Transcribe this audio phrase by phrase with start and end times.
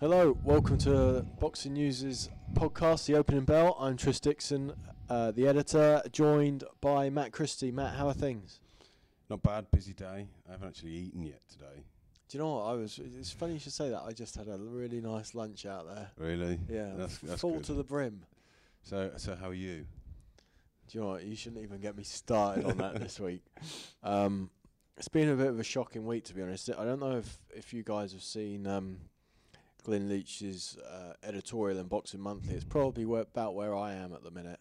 [0.00, 3.76] Hello, welcome to Boxing News' podcast, The Opening Bell.
[3.80, 4.72] I'm Tris Dixon,
[5.08, 7.70] uh, the editor, joined by Matt Christie.
[7.72, 8.60] Matt, how are things?
[9.30, 10.26] Not bad, busy day.
[10.48, 11.84] I haven't actually eaten yet today.
[12.28, 12.64] Do you know what?
[12.64, 13.00] I was.
[13.18, 14.02] It's funny you should say that.
[14.06, 16.10] I just had a really nice lunch out there.
[16.18, 16.58] Really?
[16.68, 17.64] Yeah, That's- that's full good.
[17.64, 18.24] to the brim.
[18.82, 19.86] So, so how are you?
[20.88, 21.24] Do you know what?
[21.24, 23.42] You shouldn't even get me started on that this week.
[24.02, 24.50] Um,
[24.96, 26.70] it's been a bit of a shocking week, to be honest.
[26.70, 28.98] I don't know if, if you guys have seen um,
[29.86, 32.56] Glynn Leach's uh, editorial in Boxing Monthly.
[32.56, 34.58] It's probably where, about where I am at the minute.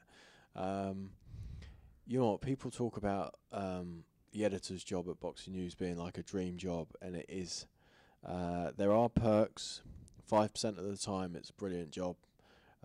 [0.55, 1.13] Um,
[2.05, 2.37] you know?
[2.37, 4.03] People talk about um,
[4.33, 7.65] the editor's job at Boxing News being like a dream job, and it is.
[8.23, 9.81] Uh, there are perks.
[10.27, 12.17] Five percent of the time, it's a brilliant job.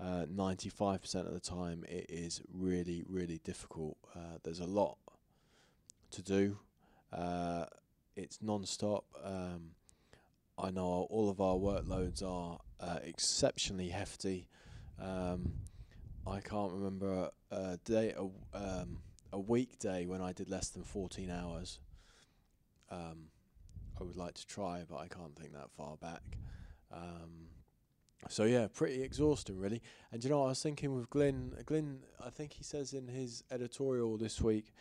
[0.00, 3.98] Uh, 95% of the time, it is really, really difficult.
[4.16, 4.96] Uh, there's a lot
[6.12, 6.58] to do.
[7.12, 7.66] Uh,
[8.16, 9.04] it's non-stop.
[9.22, 9.72] Um,
[10.62, 14.46] I know all of our workloads are uh, exceptionally hefty.
[15.00, 15.52] Um,
[16.26, 18.22] I can't remember a day, a,
[18.56, 18.98] um,
[19.32, 21.78] a weekday when I did less than 14 hours.
[22.90, 23.28] Um,
[23.98, 26.22] I would like to try, but I can't think that far back.
[26.92, 27.48] Um,
[28.28, 29.82] so yeah, pretty exhausting, really.
[30.12, 31.54] And you know, I was thinking with Glynn.
[31.64, 34.74] Glynn, I think he says in his editorial this week,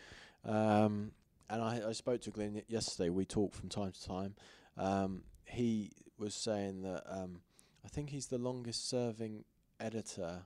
[0.43, 1.11] um,
[1.49, 3.09] and I, I spoke to Glynn yesterday.
[3.09, 4.35] We talk from time to time.
[4.77, 7.41] Um, he was saying that um,
[7.83, 9.43] I think he's the longest-serving
[9.79, 10.43] editor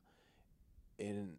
[0.98, 1.38] in,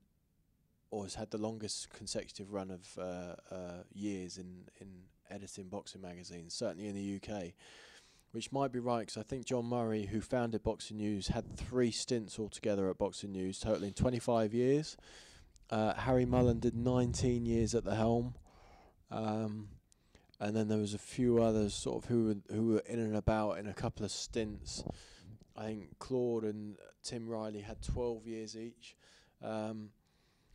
[0.90, 4.88] or has had the longest consecutive run of uh, uh, years in in
[5.30, 7.52] editing boxing magazines, certainly in the UK
[8.34, 11.92] which might be right because I think John Murray, who founded Boxing News, had three
[11.92, 14.96] stints altogether at Boxing News, totaling 25 years.
[15.70, 18.34] Uh, Harry Mullen did 19 years at the helm,
[19.12, 19.68] um,
[20.44, 23.16] and then there was a few others sort of who were, who were in and
[23.16, 24.84] about in a couple of stints.
[25.56, 28.96] I think Claude and Tim Riley had 12 years each.
[29.42, 29.90] Um,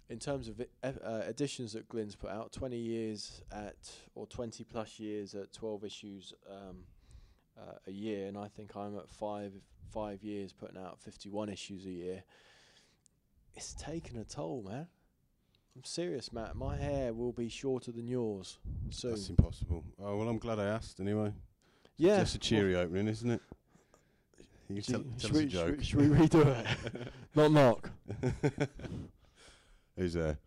[0.09, 3.77] in terms of ep- uh, editions that Glynn's put out, 20 years at
[4.16, 6.33] or 20 plus years at 12 issues.
[6.50, 6.85] Um,
[7.59, 9.51] uh, a year, and I think I'm at five
[9.91, 12.23] five years putting out 51 issues a year.
[13.56, 14.88] It's taken a toll, man.
[15.75, 16.56] I'm serious, Matt.
[16.56, 18.57] My hair will be shorter than yours
[18.90, 19.12] soon.
[19.12, 19.84] That's impossible.
[20.02, 21.31] Oh well, I'm glad I asked anyway.
[21.97, 22.19] yeah.
[22.19, 23.41] Just a cheery opening, isn't it?
[24.68, 25.84] You can tell, us we, a joke.
[25.84, 26.68] should, we, we redo it?
[27.35, 27.90] Not knock.
[29.97, 30.38] Who's there?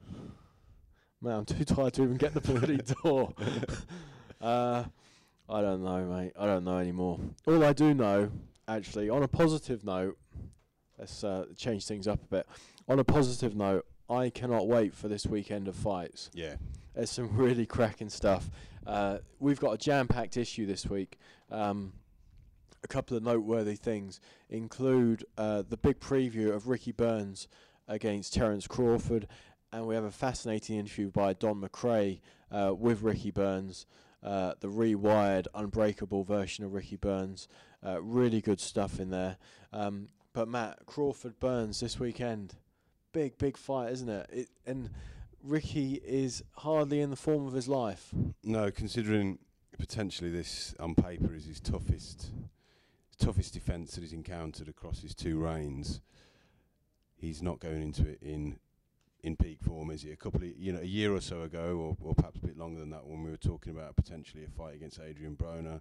[1.20, 3.32] Man, I'm too tired to even get the bloody door.
[4.40, 4.84] uh,
[5.48, 6.32] I don't know, mate.
[6.38, 7.18] I don't know anymore.
[7.46, 8.30] All I do know,
[8.68, 10.16] actually, on a positive note,
[10.98, 12.46] let's uh, change things up a bit.
[12.88, 16.30] On a positive note, I cannot wait for this weekend of fights.
[16.34, 16.56] Yeah.
[16.94, 18.50] There's some really cracking stuff.
[18.86, 21.18] Uh, we've got a jam-packed issue this week.
[21.50, 21.92] Um,
[22.84, 24.20] a couple of noteworthy things
[24.50, 27.46] include uh, the big preview of Ricky Burns
[27.86, 29.28] against Terence Crawford,
[29.72, 32.20] and we have a fascinating interview by Don McRae
[32.50, 33.86] uh, with Ricky Burns,
[34.22, 37.48] uh, the rewired, unbreakable version of Ricky Burns.
[37.84, 39.36] Uh, really good stuff in there.
[39.72, 42.54] Um, but Matt Crawford Burns this weekend,
[43.12, 44.30] big big fight, isn't it?
[44.32, 44.48] it?
[44.66, 44.90] And
[45.42, 48.10] Ricky is hardly in the form of his life.
[48.44, 49.38] No, considering
[49.78, 52.30] potentially this on paper is his toughest,
[53.18, 56.00] toughest defence that he's encountered across his two reigns.
[57.16, 58.58] He's not going into it in
[59.22, 60.10] in peak form, is he?
[60.10, 62.58] A couple of you know a year or so ago, or, or perhaps a bit
[62.58, 65.80] longer than that, when we were talking about potentially a fight against Adrian Broner.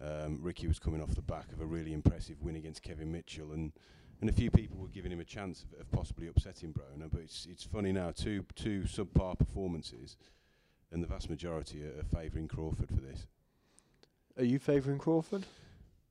[0.00, 3.52] Um, Ricky was coming off the back of a really impressive win against Kevin Mitchell,
[3.52, 3.72] and,
[4.20, 7.08] and a few people were giving him a chance of, of possibly upsetting Broner.
[7.10, 10.16] But it's it's funny now, two two subpar performances,
[10.92, 13.26] and the vast majority are, are favouring Crawford for this.
[14.36, 15.44] Are you favouring Crawford?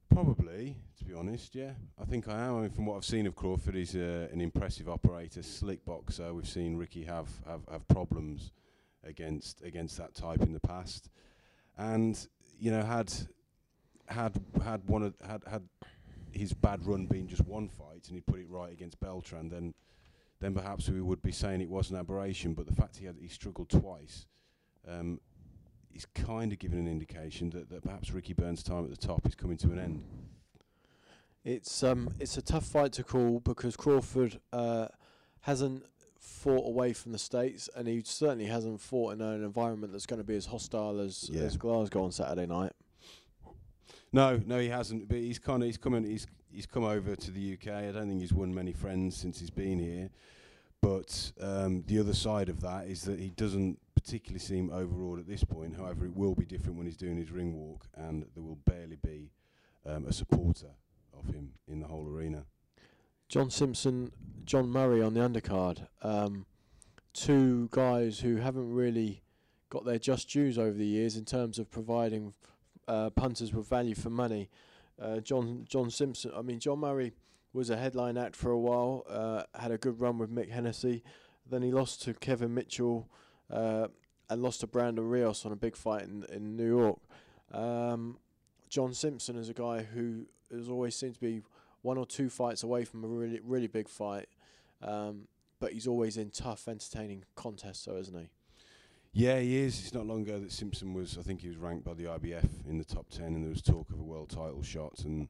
[0.10, 1.72] Probably, to be honest, yeah.
[2.02, 2.58] I think I am.
[2.58, 6.34] I mean, from what I've seen of Crawford, he's uh, an impressive operator, slick boxer.
[6.34, 8.52] We've seen Ricky have, have, have problems
[9.04, 11.10] against against that type in the past,
[11.78, 12.28] and
[12.60, 13.14] you know had
[14.08, 14.34] had
[14.64, 15.64] had one of, had had
[16.32, 19.74] his bad run being just one fight, and he put it right against Beltran, then
[20.40, 22.54] then perhaps we would be saying it was an aberration.
[22.54, 24.26] But the fact he had he struggled twice.
[24.88, 25.20] Um,
[25.94, 29.26] is kind of giving an indication that, that perhaps Ricky Burns' time at the top
[29.26, 30.04] is coming to an end.
[31.44, 34.88] It's um it's a tough fight to call because Crawford uh,
[35.42, 35.86] hasn't
[36.20, 40.20] fought away from the states, and he certainly hasn't fought in an environment that's going
[40.20, 41.44] to be as hostile as Yeah.
[41.44, 42.74] as Glasgow on Saturday night.
[44.18, 45.08] No, no, he hasn't.
[45.08, 46.04] But he's kind of he's coming.
[46.04, 47.68] He's he's come over to the UK.
[47.72, 50.10] I don't think he's won many friends since he's been here.
[50.82, 55.28] But um, the other side of that is that he doesn't particularly seem overawed at
[55.28, 55.78] this point.
[55.78, 58.98] However, it will be different when he's doing his ring walk, and there will barely
[59.06, 59.30] be
[59.86, 60.72] um, a supporter
[61.16, 62.44] of him in the whole arena.
[63.30, 64.12] John Simpson,
[64.46, 65.86] John Murray on the undercard.
[66.02, 66.48] Um,
[67.14, 69.22] two guys who haven't really
[69.70, 72.34] got their just dues over the years in terms of providing
[72.88, 74.50] uh, punters with value for money.
[75.00, 77.14] Uh, John John Simpson, I mean John Murray
[77.54, 79.06] was a headline act for a while.
[79.10, 81.04] Uh, had a good run with Mick Hennessy.
[81.50, 83.08] Then he lost to Kevin Mitchell
[83.52, 83.88] uh,
[84.30, 87.00] and lost to Brandon Rios on a big fight in in New York.
[87.52, 88.18] Um,
[88.70, 91.42] John Simpson is a guy who has always seemed to be
[91.82, 94.28] one or two fights away from a really really big fight,
[94.82, 95.28] um,
[95.60, 98.30] but he's always in tough, entertaining contests, though, isn't he?
[99.18, 99.80] Yeah, he is.
[99.80, 101.18] It's not long ago that Simpson was.
[101.18, 103.64] I think he was ranked by the IBF in the top ten, and there was
[103.64, 105.00] talk of a world title shot.
[105.06, 105.28] And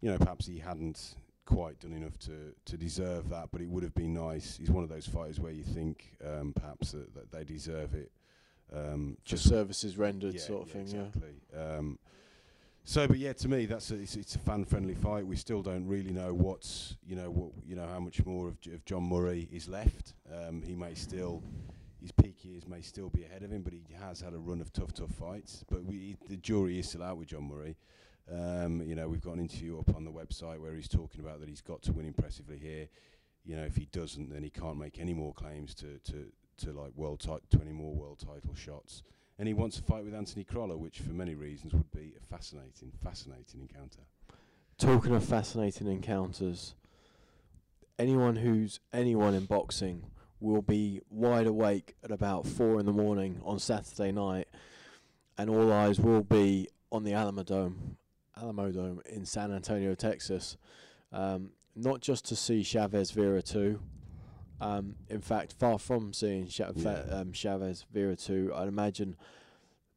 [0.00, 3.82] you know, perhaps he hadn't quite done enough to to deserve that, but it would
[3.82, 4.56] have been nice.
[4.56, 8.10] He's one of those fighters where you think um, perhaps that, that they deserve it.
[8.74, 11.40] Um, just services rendered, yeah, sort of thing, yeah, thing.
[11.52, 11.60] Exactly.
[11.60, 11.98] Um,
[12.84, 15.26] so, but yeah, to me, that's a, it's, it's a fan-friendly fight.
[15.26, 18.60] We still don't really know what's, you know, what you know, how much more of,
[18.60, 20.14] J- of John Murray is left.
[20.32, 21.42] Um, he may still,
[22.06, 24.60] his peak years may still be ahead of him, but he has had a run
[24.60, 25.64] of tough, tough fights.
[25.68, 27.76] But we, the jury is still out with John Murray.
[28.32, 31.40] Um, you know, we've got an interview up on the website where he's talking about
[31.40, 32.86] that he's got to win impressively here.
[33.44, 36.26] You know, if he doesn't, then he can't make any more claims to to,
[36.58, 39.02] to like world ti- to any more world title shots.
[39.36, 42.24] And he wants to fight with Anthony Crolla, which for many reasons would be a
[42.24, 44.02] fascinating, fascinating encounter.
[44.78, 46.76] Talking of fascinating encounters,
[47.98, 50.04] anyone who's anyone in boxing
[50.40, 54.48] will be wide awake at about four in the morning on Saturday night,
[55.38, 57.96] and all eyes will be on the Alamo Dome,
[58.40, 60.56] Alamo Dome in San Antonio, Texas.
[61.12, 63.80] Um, not just to see Chavez Vera 2.
[64.60, 67.00] Um, in fact, far from seeing Cha- Yeah.
[67.10, 69.16] um, Chavez Vera 2, I'd imagine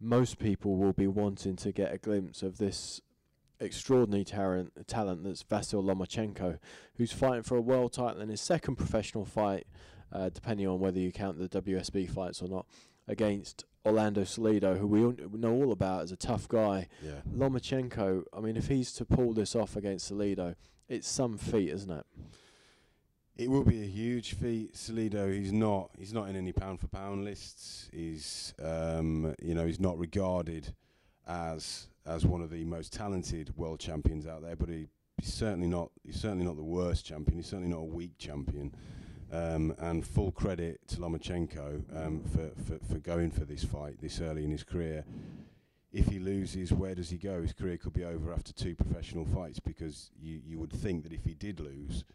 [0.02, 3.00] most people will be wanting to get a glimpse of this
[3.62, 6.60] extraordinary talent, talent that's Vasil Lomachenko,
[6.96, 9.66] who's fighting for a world title in his second professional fight,
[10.12, 12.66] uh, depending on whether you count the WSB fights or not,
[13.08, 16.88] against Orlando Salido, who we all know all about as a tough guy.
[17.04, 17.22] Yeah.
[17.34, 20.56] Lomachenko, I mean, if he's to pull this off against Salido,
[20.88, 22.06] it's some feat, isn't it?
[23.38, 24.74] It will be a huge feat.
[24.74, 27.90] Salido, he's not he's not in any pound for pound lists.
[27.94, 30.74] He's um, you know he's not regarded
[31.26, 34.90] as as one of the most talented world champions out there, but he,
[35.22, 37.38] he's certainly not he's certainly not the worst champion.
[37.38, 38.76] He's certainly not a weak champion.
[39.32, 44.22] Um, and full credit to Lomachenko um, for, for for going for this fight this
[44.22, 45.06] early in his career.
[45.92, 47.42] If he loses, where does he go?
[47.42, 51.14] His career could be over after two professional fights because you, you would think that
[51.14, 52.06] if he did lose,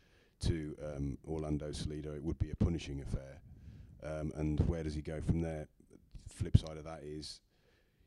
[0.45, 3.41] to um, Orlando Salido, it would be a punishing affair.
[4.03, 5.69] Um, and where does he go from there?
[6.29, 7.41] Flip side of that is,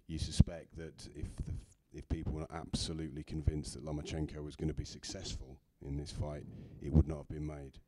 [0.07, 1.43] you suspect that if the,
[1.93, 6.43] if people were absolutely convinced that Lomachenko was going to be successful in this fight,
[6.81, 7.79] it would not have been made.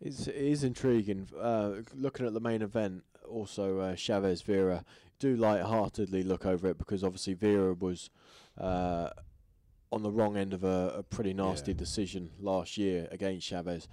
[0.00, 1.28] It's, it is intriguing.
[1.38, 4.84] Uh, looking at the main event, also uh, Chavez Vera,
[5.18, 8.10] do light-heartedly look over it because obviously Vera was
[8.60, 9.08] uh,
[9.90, 11.78] on the wrong end of a, a pretty nasty Yeah.
[11.78, 13.88] decision last year against Chavez.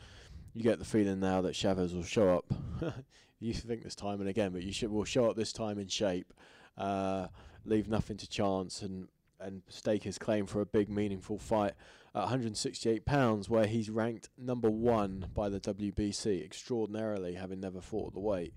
[0.54, 2.54] You get the feeling now that Chavez will show up.
[3.40, 5.88] you think this time and again, but you should will show up this time in
[5.88, 6.34] shape,
[6.78, 7.28] uh,
[7.66, 9.08] leave nothing to chance, and
[9.40, 11.74] and stake his claim for a big, meaningful fight
[12.16, 18.14] at 168 pounds, where he's ranked number one by the WBC, extraordinarily, having never fought
[18.14, 18.54] the weight.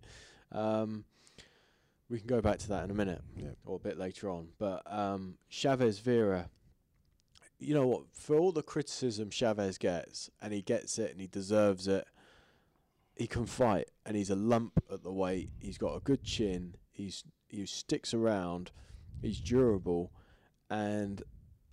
[0.53, 1.05] Um,
[2.09, 3.51] we can go back to that in a minute Yeah.
[3.65, 4.49] or a bit later on.
[4.59, 6.51] But um, Chavez Vera,
[7.59, 8.03] you know what?
[8.13, 12.07] For all the criticism Chavez gets, and he gets it and he deserves it,
[13.17, 15.51] he can fight, and he's a lump at the weight.
[15.59, 16.77] He's got a good chin.
[16.93, 18.71] He's he sticks around.
[19.23, 20.13] He's durable,
[20.69, 21.23] and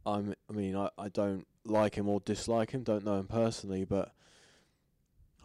[0.06, 0.34] I'm.
[0.50, 2.84] I mean, I, I don't like him or dislike him.
[2.84, 4.14] Don't know him personally, but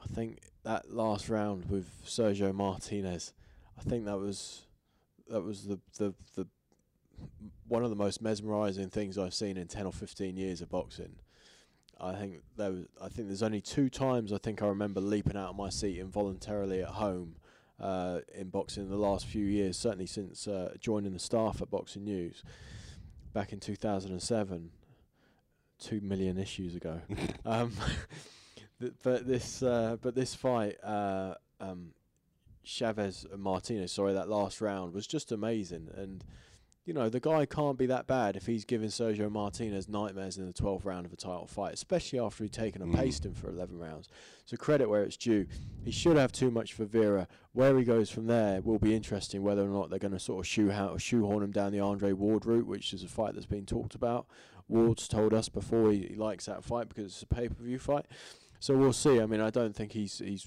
[0.03, 3.33] I think that last round with Sergio Martinez,
[3.79, 4.63] I think that was
[5.29, 6.47] that was the the the
[7.67, 11.17] one of the most mesmerizing things I've seen in 10 or 15 years of boxing.
[12.01, 15.37] I think there was, I think there's only two times I think I remember leaping
[15.37, 17.35] out of my seat involuntarily at home
[17.81, 21.71] uh, in boxing in the last few years, certainly since uh, joining the staff at
[21.71, 22.43] Boxing News
[23.33, 24.71] back in 2007,
[25.79, 27.01] two million issues ago.
[27.47, 27.73] um,
[28.81, 31.93] th- but this uh, but this fight, uh, um,
[32.65, 36.25] Chavez and Martinez, sorry, that last round was just amazing and
[36.85, 40.47] you know, the guy can't be that bad if he's giving Sergio Martinez nightmares in
[40.47, 42.97] the 12th round of a title fight, especially after he'd taken and Mm.
[42.97, 44.09] paced him for 11 rounds.
[44.47, 45.47] So credit where it's due.
[45.85, 47.29] He should have too much for Vera.
[47.53, 50.39] Where he goes from there will be interesting, whether or not they're going to sort
[50.41, 53.67] of shoe shoehorn him down the Andre Ward route, which is a fight that's been
[53.67, 54.27] talked about.
[54.69, 58.07] Ward's told us before he, he likes that fight because it's a pay-per-view fight.
[58.61, 59.21] So we'll see.
[59.21, 60.47] I mean, I don't think he's he's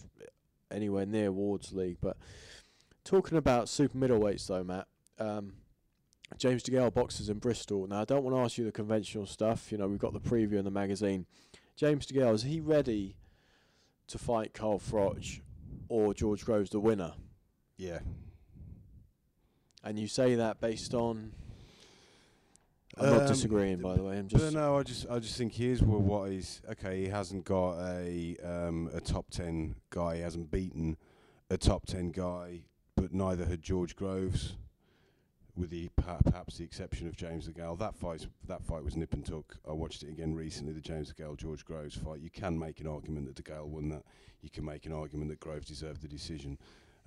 [0.69, 1.97] anywhere near Ward's league.
[2.01, 2.17] But
[3.03, 4.87] talking about super middleweights, though, Matt,
[5.19, 5.53] um,
[6.37, 7.87] James DeGale boxes in Bristol.
[7.87, 9.71] Now, I don't want to ask you the conventional stuff.
[9.71, 11.25] You know, we've got the preview in the magazine.
[11.75, 13.15] James DeGale, is he ready
[14.07, 15.41] to fight Carl Froch
[15.87, 17.13] or George Groves, the winner?
[17.77, 17.99] Yeah.
[19.83, 21.33] And you say that based on.
[23.01, 24.17] I'm not Um, disagreeing, by the way.
[24.17, 24.53] I'm just.
[24.53, 27.01] no, I just I just think here's where what is okay.
[27.01, 30.15] He hasn't got a um, a top ten guy.
[30.17, 30.97] He hasn't beaten
[31.49, 32.61] a top ten guy,
[32.95, 34.55] but neither had George Groves,
[35.55, 37.77] with the perhaps the exception of James DeGale.
[37.77, 39.57] That fight that fight was nip and tuck.
[39.67, 40.73] I watched it again recently.
[40.73, 42.19] The James DeGale George Groves fight.
[42.21, 44.03] You can make an argument that DeGale won that.
[44.41, 46.57] You can make an argument that Groves deserved the decision.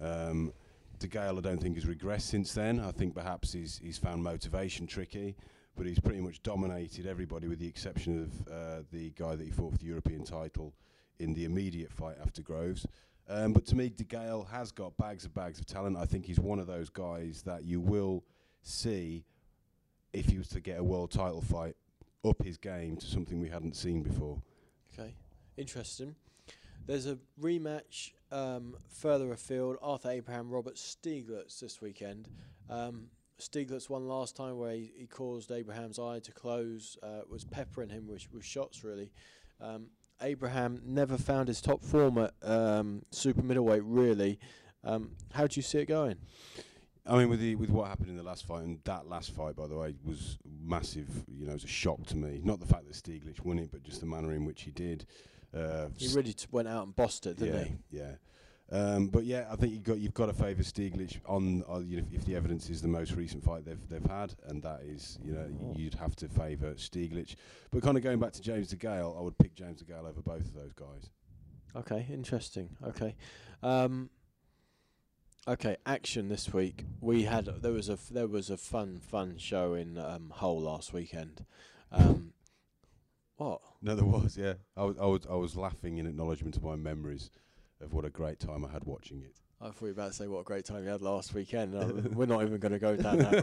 [0.01, 0.53] Um,
[1.01, 2.79] DeGale, I don't think has regressed since then.
[2.79, 5.35] I think perhaps he's he's found motivation tricky
[5.77, 9.51] but he's pretty much dominated everybody with the exception of uh, the guy that he
[9.51, 10.73] fought for the European title
[11.19, 12.87] in the immediate fight after Groves.
[13.29, 15.97] Um, but to me, DeGale has got bags of bags of talent.
[15.97, 18.23] I think he's one of those guys that you will
[18.63, 19.25] see
[20.13, 21.75] if he was to get a world title fight
[22.25, 24.41] up his game to something we hadn't seen before.
[24.93, 25.15] Okay,
[25.57, 26.15] interesting.
[26.87, 29.77] There's a rematch um, further afield.
[29.81, 32.29] Arthur Abraham, Robert Stieglitz this weekend.
[32.69, 33.09] Um,
[33.41, 37.91] Stieglitz one last time where he, he caused Abraham's eye to close, uh, was peppering
[37.91, 39.11] him with, with shots really.
[39.61, 39.89] Um,
[40.23, 44.39] Abraham never found his top form at um, super middleweight really.
[44.85, 46.17] Um, how do you see it going?
[47.07, 49.57] I mean, with the with what happened in the last fight, and that last fight,
[49.57, 51.09] by the way, was massive.
[51.29, 52.41] You know, it was a shock to me.
[52.43, 55.05] Not the fact that Stieglitz won it, but just the manner in which he did.
[55.55, 57.99] Uh, He really t- went out and bossed it, didn't yeah, he?
[57.99, 58.13] Yeah.
[58.73, 61.99] Um, but yeah, I think you've got you've got to favour Stieglitz on uh, you
[61.99, 65.19] know, if the evidence is the most recent fight they've they've had, and that is
[65.23, 67.37] you know you'd have to favour Stieglitz.
[67.71, 70.47] But kind of going back to James DeGale, I would pick James DeGale over both
[70.47, 71.11] of those guys.
[71.77, 72.71] Okay, interesting.
[72.83, 73.17] Okay,
[73.63, 74.09] um,
[75.47, 75.77] okay.
[75.85, 76.87] Action this week.
[77.01, 80.61] We had there was a f- there was a fun fun show in um, Hull
[80.61, 81.45] last weekend.
[81.93, 82.33] Um,
[83.37, 83.61] what?
[83.83, 84.39] No, there was.
[84.39, 87.31] Yeah, I was I was I was laughing in acknowledgement of my memories
[87.85, 89.37] of what a great time I had watching it.
[89.61, 91.73] I thought you were about to say what a great time you had last weekend.
[91.75, 93.43] No, we're not even going to go down that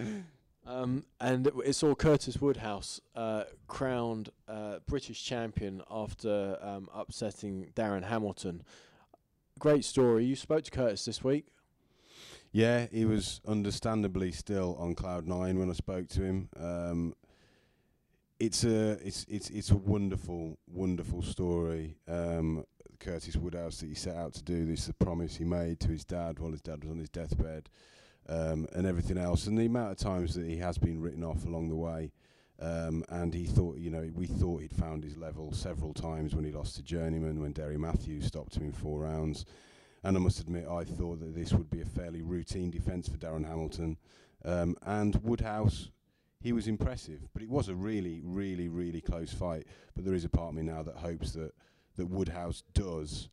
[0.00, 0.24] road.
[0.66, 7.70] Um, and it- it's all Curtis Woodhouse, uh, crowned uh, British champion after um, upsetting
[7.76, 8.62] Darren Hamilton.
[9.58, 10.24] Great story.
[10.24, 11.48] You spoke to Curtis this week.
[12.50, 16.48] Yeah, he was understandably still on cloud nine when I spoke to him.
[16.58, 17.14] Um,
[18.40, 21.98] it's a it's it's it's a wonderful wonderful story.
[22.08, 22.64] Um,
[23.04, 25.88] Curtis Woodhouse that he set out to do this, is the promise he made to
[25.88, 27.68] his dad while his dad was on his deathbed,
[28.28, 31.44] um, and everything else, and the amount of times that he has been written off
[31.44, 32.12] along the way.
[32.60, 36.44] Um, and he thought, you know, we thought he'd found his level several times when
[36.44, 39.44] he lost to Journeyman, when Derry Matthews stopped him in four rounds.
[40.04, 43.16] And I must admit, I thought that this would be a fairly routine defence for
[43.16, 43.96] Darren Hamilton.
[44.44, 45.90] Um, and Woodhouse,
[46.40, 49.66] he was impressive, but it was a really, really, really close fight.
[49.94, 51.52] But there is a part of me now that hopes that
[51.96, 53.28] that Woodhouse does,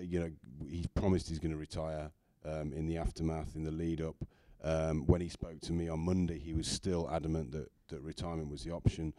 [0.00, 0.30] you know,
[0.68, 2.10] he promised he's going to retire
[2.44, 4.16] um, in the aftermath, in the lead up.
[4.62, 8.50] Um, when he spoke to me on Monday, he was still adamant that, that retirement
[8.50, 9.14] was the option,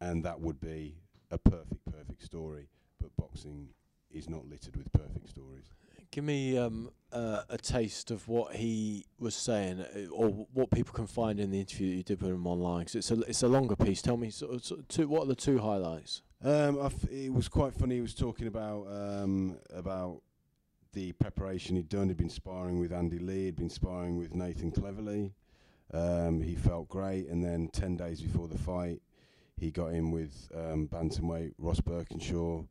[0.00, 0.96] and that would be
[1.30, 2.68] a perfect, perfect story.
[3.00, 3.68] But boxing
[4.10, 5.64] is not littered with perfect stories.
[6.10, 10.92] Give me um, uh, a taste of what he was saying, uh, or what people
[10.92, 12.84] can find in the interview that you did with him online.
[12.84, 14.02] Cause it's a it's a longer piece.
[14.02, 16.20] Tell me, sort of two, what are the two highlights?
[16.44, 17.96] Um, I f- it was quite funny.
[17.96, 20.22] He was talking about um, about
[20.92, 22.08] the preparation he'd done.
[22.08, 23.44] He'd been sparring with Andy Lee.
[23.44, 25.32] He'd been sparring with Nathan Cleverly.
[25.94, 29.00] Um, he felt great, and then ten days before the fight,
[29.56, 32.66] he got in with um, bantamweight Ross Birkinshaw,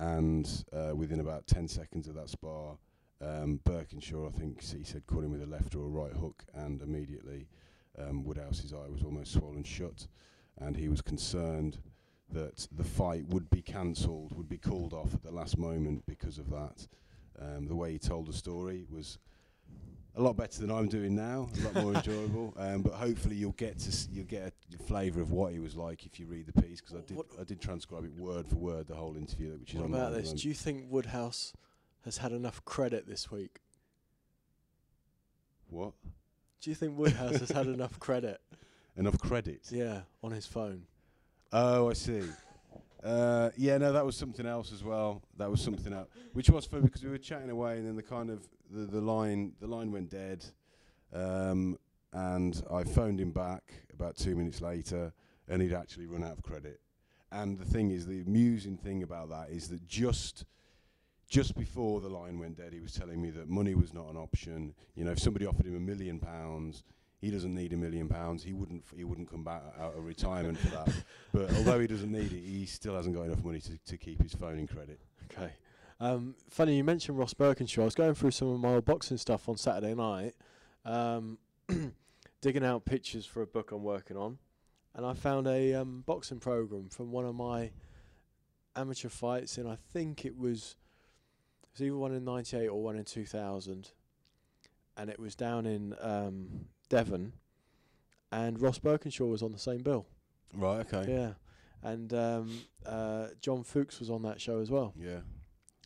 [0.00, 2.76] and uh, within about ten seconds of that spar,
[3.20, 6.44] um, Birkinshaw, I think he said, caught him with a left or a right hook,
[6.54, 7.46] and immediately
[7.98, 10.08] um, Woodhouse's eye was almost swollen shut,
[10.58, 11.78] and he was concerned
[12.32, 16.38] that the fight would be cancelled, would be called off at the last moment because
[16.38, 16.86] of that.
[17.40, 19.18] Um, the way he told the story was
[20.14, 22.54] a lot better than I'm doing now, a lot more enjoyable.
[22.58, 25.74] Um, but hopefully you'll get to s- you'll get a flavour of what he was
[25.74, 28.46] like if you read the piece because I did What- I did transcribe it word
[28.46, 30.32] for word the whole interview which is What about this?
[30.34, 31.54] Do you think Woodhouse
[32.04, 33.60] has had enough credit this week?
[35.68, 35.92] what?
[36.60, 38.40] Do you think Woodhouse has had enough credit?
[38.96, 39.62] Enough credit.
[39.70, 40.82] Yeah, on his phone.
[41.52, 42.22] Oh, I see.
[43.04, 45.22] Uh, yeah, no, that was something else as well.
[45.36, 48.02] That was something else, which was funny because we were chatting away, and then the
[48.02, 50.44] kind of the, the line the line went dead,
[51.12, 51.76] um,
[52.12, 55.12] and I phoned him back about two minutes later,
[55.48, 56.80] and he'd actually run out of credit.
[57.32, 60.44] And the thing is, the amusing thing about that is that just
[61.28, 64.16] just before the line went dead, he was telling me that money was not an
[64.16, 64.74] option.
[64.94, 66.84] You know, if somebody offered him a million pounds,
[67.22, 68.42] he doesn't need a million pounds.
[68.42, 68.82] He wouldn't.
[68.94, 70.88] He wouldn't come back out of retirement for that.
[71.32, 74.20] But although he doesn't need it, he still hasn't got enough money to, to keep
[74.20, 75.00] his phone in credit.
[75.32, 75.52] Okay.
[76.00, 77.82] Um, funny you mentioned Ross Birkinshaw.
[77.82, 80.34] I was going through some of my old boxing stuff on Saturday night,
[80.84, 81.38] um,
[82.40, 84.38] digging out pictures for a book I'm working on,
[84.96, 87.70] and I found a um, boxing program from one of my
[88.74, 90.74] amateur fights, and I think it was
[91.62, 93.92] it was either one in '98 or one in 2000,
[94.96, 97.32] and it was down in um, Devon,
[98.30, 100.04] and Ross Birkinshaw was on the same bill.
[100.54, 100.80] Right.
[100.92, 101.10] Okay.
[101.10, 101.32] Yeah,
[101.82, 104.92] and um, uh, John Fuchs was on that show as well.
[104.94, 105.20] Yeah.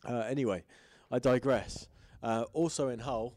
[0.03, 0.65] Uh, anyway,
[1.09, 1.87] I digress.
[2.21, 3.35] Uh, also in Hull,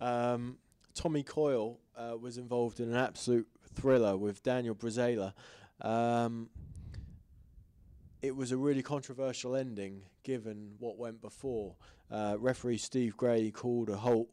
[0.00, 0.58] um,
[0.94, 5.32] Tommy Coyle uh, was involved in an absolute thriller with Daniel Brizuela.
[5.80, 6.50] Um,
[8.22, 11.74] it was a really controversial ending given what went before.
[12.12, 14.28] Uh, referee Steve Gray called a halt.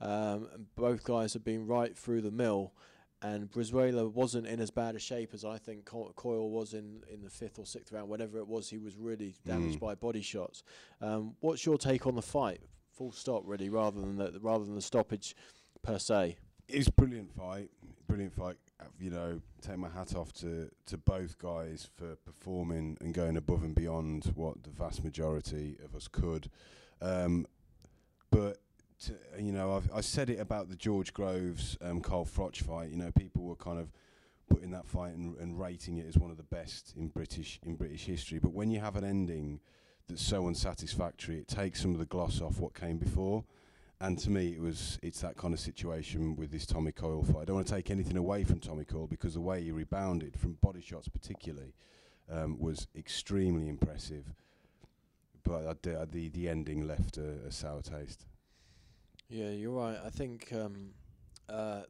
[0.00, 2.72] Um, both guys have been right through the mill,
[3.20, 7.02] and Brizuela wasn't in as bad a shape as I think Co- Coyle was in,
[7.12, 8.08] in the fifth or sixth round.
[8.08, 9.80] Whatever it was, he was really damaged Mm.
[9.80, 10.62] by body shots.
[11.00, 12.60] Um, what's your take on the fight?
[12.92, 15.34] Full stop, really, rather than the rather than the stoppage
[15.82, 16.36] per se.
[16.68, 17.70] It's a brilliant fight.
[18.06, 18.56] Brilliant fight.
[19.00, 23.62] You know, take my hat off to, to both guys for performing and going above
[23.64, 26.48] and beyond what the vast majority of us could.
[27.00, 27.46] Um,
[28.30, 28.58] but
[29.06, 32.90] to, you know, I've, I said it about the George Groves um, Carl Froch fight.
[32.90, 33.92] You know, people were kind of
[34.48, 37.76] putting that fight and, and rating it as one of the best in British in
[37.76, 38.38] British history.
[38.38, 39.60] But when you have an ending
[40.08, 43.44] that's so unsatisfactory, it takes some of the gloss off what came before.
[44.00, 47.42] And to me, it was it's that kind of situation with this Tommy Coyle fight.
[47.42, 50.38] I don't want to take anything away from Tommy Coyle because the way he rebounded
[50.38, 51.74] from body shots, particularly,
[52.30, 54.24] um, was extremely impressive.
[55.42, 58.26] But uh, the the ending left a, a sour taste.
[59.28, 59.98] Yeah, you're right.
[60.04, 60.90] I think um,
[61.48, 61.82] uh,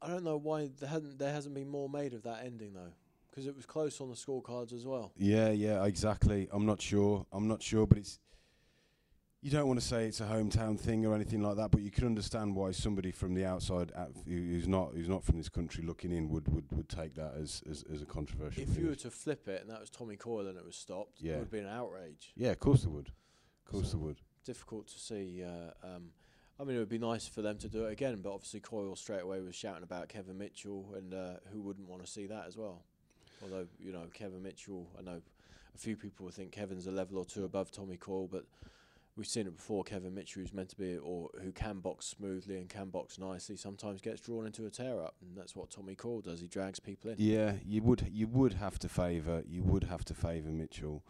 [0.00, 2.92] I don't know why there hadn't there hasn't been more made of that ending though,
[3.30, 5.12] because it was close on the scorecards as well.
[5.16, 6.48] Yeah, yeah, exactly.
[6.52, 7.26] I'm not sure.
[7.32, 8.18] I'm not sure, but it's.
[9.44, 11.90] You don't want to say it's a hometown thing or anything like that, but you
[11.90, 15.82] can understand why somebody from the outside, at, who's not who's not from this country,
[15.84, 18.62] looking in, would would, would take that as, as, as a controversial.
[18.62, 21.20] If you were to flip it and that was Tommy Coyle and it was stopped,
[21.20, 21.32] Yeah.
[21.32, 22.32] it would be an outrage.
[22.36, 23.08] yeah, of course they would.
[23.08, 24.20] Of course So- they would.
[24.44, 25.42] Difficult to see.
[25.44, 26.10] Uh, um,
[26.60, 28.94] I mean, it would be nice for them to do it again, but obviously Coyle
[28.94, 32.44] straight away was shouting about Kevin Mitchell, and uh, who wouldn't want to see that
[32.46, 32.82] as well?
[33.42, 35.20] Although you know Kevin Mitchell, I know
[35.74, 38.44] a few people think Kevin's a level or two above Tommy Coyle, but
[39.16, 39.82] we've seen it before.
[39.82, 43.56] Kevin Mitchell, who's meant to be or who can box smoothly and can box nicely,
[43.56, 46.40] sometimes gets drawn into a tear up, and that's what Tommy Coyle does.
[46.40, 47.16] He drags people in.
[47.18, 51.02] Yeah, you would you would have to favour you would have to favour Mitchell,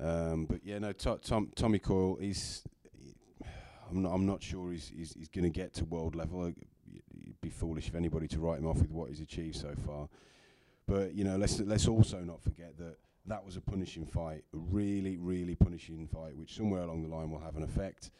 [0.00, 2.62] um, but yeah, no, to, Tom, Tommy Coyle is.
[3.90, 4.12] I'm not.
[4.12, 6.46] I'm not sure he's he's, he's going to get to world level.
[6.46, 10.08] It'd be foolish of anybody to write him off with what he's achieved so far.
[10.86, 12.96] But you know, let's let's also not forget that
[13.26, 17.30] that was a punishing fight, a really really punishing fight, which somewhere along the line
[17.30, 18.10] will have an effect.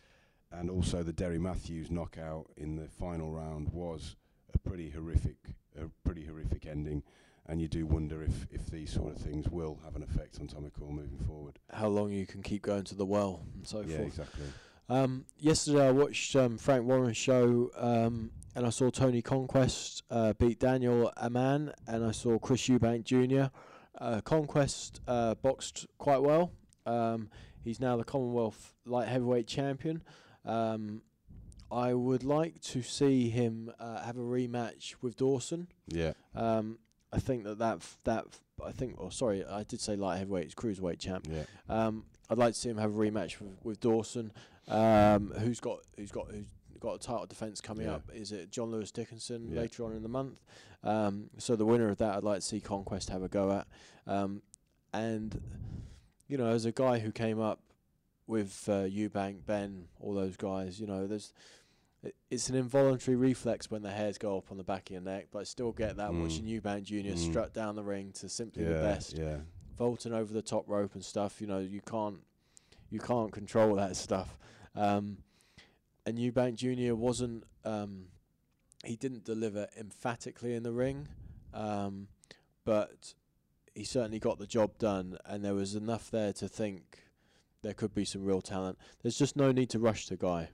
[0.53, 4.17] And also, the Derry Matthews knockout in the final round was
[4.55, 5.37] a pretty horrific,
[5.77, 7.03] a pretty horrific ending.
[7.49, 10.49] And you do wonder if, if these sort of things will have an effect on
[10.49, 11.59] Tommy Coyle moving forward.
[11.73, 14.09] How long you can keep going to the well and so yeah, forth.
[14.09, 14.47] exactly.
[14.89, 20.33] Um, yesterday I watched um, Frank Warren's show um, and I saw Tony Conquest uh,
[20.35, 23.47] beat Daniel Ammann and I saw Chris Eubank Jr.
[23.99, 26.53] Uh, Conquest uh, boxed quite well.
[26.85, 27.31] Um,
[27.65, 30.03] he's now the Commonwealth light heavyweight champion.
[30.45, 31.03] Um,
[31.71, 35.67] I would like to see him uh, have a rematch with Dawson.
[35.89, 36.79] Yeah, Um,
[37.13, 38.27] I think that that that
[38.65, 38.97] I think.
[38.99, 40.45] Oh, sorry, I did say light heavyweight.
[40.47, 41.27] It's cruiserweight champ.
[41.31, 44.33] yeah, Um, I'd like to see him have a rematch with, with Dawson,
[44.69, 46.47] um, who's got who's got who's
[46.81, 47.95] got a title defence coming Yeah.
[47.97, 48.11] up.
[48.15, 49.61] Is it Jon-Lewis Dickinson Yeah.
[49.61, 50.39] later on in the month?
[50.83, 53.67] Um, so the winner of that, I'd like to see Conquest have a go at.
[54.07, 54.43] Um,
[54.93, 55.41] and
[56.29, 57.61] you know, as a guy who came up
[58.27, 61.33] with uh, Eubank, Ben, all those guys, you know, there's
[62.03, 65.01] it- it's an involuntary reflex when the hairs go up on the back of your
[65.03, 66.23] neck, but I still get that Mm.
[66.23, 67.15] watching Eubank Jr.
[67.15, 67.19] Mm.
[67.31, 69.41] strut down the ring to simply yeah, the best yeah.
[69.77, 71.41] vaulting over the top rope and stuff.
[71.41, 72.21] You know, you can't
[72.91, 74.39] you can't control that stuff.
[74.75, 75.19] Um,
[76.05, 78.09] and Eubank Junior wasn't um,
[78.85, 81.09] he didn't deliver emphatically in the ring,
[81.53, 82.07] um,
[82.65, 83.15] but
[83.75, 87.03] he certainly got the job done, and there was enough there to think
[87.63, 88.79] there could be some real talent.
[89.03, 90.51] There's just no need to rush the guy.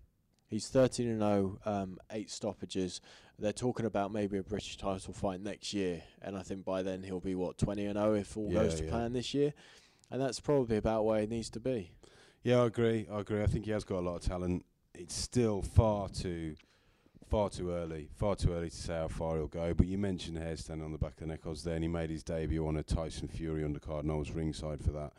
[0.53, 3.01] He's 13 and 0, um, eight stoppages.
[3.39, 7.03] They're talking about maybe a British title fight next year, and I think by then
[7.03, 8.91] he'll be what 20 and 0 if all Yeah, goes to yeah.
[8.91, 9.55] plan this year,
[10.11, 11.93] and that's probably about where he needs to be.
[12.43, 13.09] Yeah, I agree.
[13.11, 13.43] I agree.
[13.43, 14.67] I think he has got a lot of talent.
[14.95, 16.57] It's still far too,
[17.31, 18.11] far too early.
[18.15, 19.73] Far too early to say how far he'll go.
[19.73, 21.41] But you mentioned hair standing on the back of the neck.
[21.47, 24.17] I was there, and he made his debut on a Tyson Fury undercard, and I
[24.17, 25.15] was ringside for that.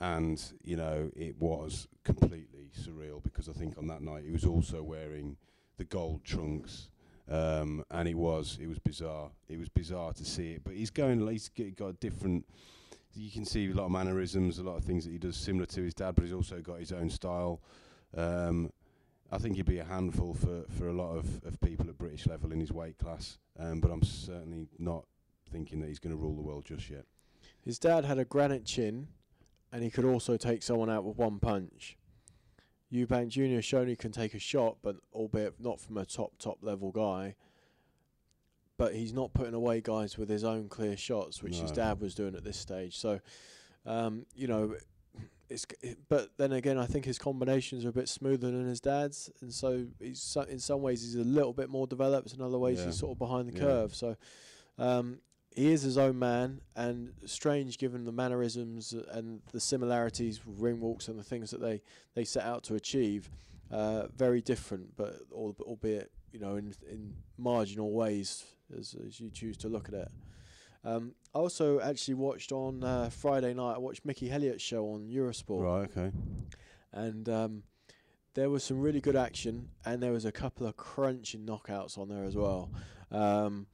[0.00, 4.44] And you know, it was completely surreal because I think on that night he was
[4.44, 5.36] also wearing
[5.76, 6.88] the gold trunks.
[7.28, 9.30] Um, and it was it was bizarre.
[9.48, 11.26] It was bizarre to see it, but he's going.
[11.28, 12.44] He's got a different
[13.16, 15.66] you can see a lot of mannerisms, a lot of things that he does similar
[15.66, 17.60] to his dad, but he's also got his own style.
[18.16, 18.70] Um,
[19.32, 22.26] I think he'd be a handful for, for a lot of, of people at British
[22.26, 25.04] level in his weight class, um, but I'm certainly not
[25.50, 27.04] thinking that he's going to rule the world just yet.
[27.62, 29.08] His dad had a granite chin,
[29.72, 31.96] and he could also take someone out with one punch.
[32.92, 33.60] Eubank Jr.
[33.60, 37.34] shown he can take a shot, but albeit not from a top top level guy.
[38.78, 42.14] But he's not putting away guys with his own clear shots, which his dad was
[42.14, 42.96] doing at this stage.
[42.98, 43.20] So,
[43.86, 44.76] um, you know,
[45.48, 45.64] it's.
[46.10, 49.52] but then again, I think his combinations are a bit smoother than his dad's, and
[49.52, 52.34] so he's so, in some ways he's a little bit more developed.
[52.34, 52.86] In other ways, Yeah.
[52.86, 53.60] he's sort of behind the Yeah.
[53.60, 53.94] curve.
[53.94, 54.16] So,
[54.76, 55.20] um,
[55.56, 60.80] he is his own man, and strange given the mannerisms and the similarities, with ring
[60.80, 61.80] walks, and the things that they,
[62.14, 63.30] they set out to achieve.
[63.70, 68.44] Uh, very different, but al- albeit you know in in marginal ways
[68.78, 70.08] as as you choose to look at it.
[70.84, 73.74] Um, I also actually watched on uh, Friday night.
[73.74, 76.12] I watched Mickey Helliet's show on Eurosport Right, okay.
[76.92, 77.62] and um,
[78.34, 82.08] there was some really good action, and there was a couple of crunching knockouts on
[82.08, 82.70] there as well.
[83.10, 83.66] Um,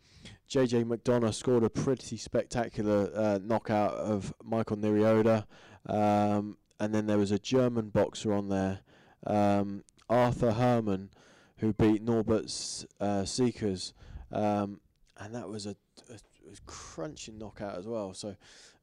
[0.49, 5.47] JJ McDonagh scored a pretty spectacular uh, knockout of Michael Nirioda,
[5.87, 8.81] um, and then there was a German boxer on there,
[9.27, 11.11] um, Arthur Herman,
[11.59, 13.95] who beat Norbert S- uh, Seekers,
[14.31, 14.81] um,
[15.17, 15.77] and that was a,
[16.11, 18.13] a, a crunching knockout as well.
[18.15, 18.37] So.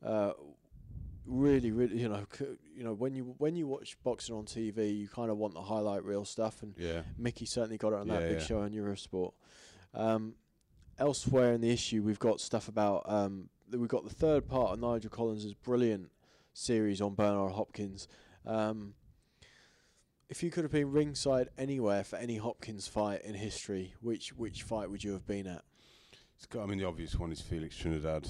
[0.04, 0.32] Uh,
[1.26, 4.98] really, really, you know, c- you know, when you when you watch boxing on TV,
[4.98, 7.02] you kind of want the highlight reel stuff, and Yeah.
[7.18, 8.44] Mickey certainly got it on that big yeah.
[8.44, 9.34] show on Eurosport.
[9.94, 10.36] Um,
[10.98, 14.80] elsewhere in the issue, we've got stuff about um, we've got the third part of
[14.80, 16.12] Nigel Collins' brilliant
[16.54, 18.08] series on Bernard Hopkins.
[18.46, 18.94] Um,
[20.30, 24.64] if you could have been ringside anywhere for any Hopkins fight in history, which which
[24.64, 25.64] fight would you have been at?
[26.36, 28.30] It's got, I mean, the obvious one is Felix Trinidad.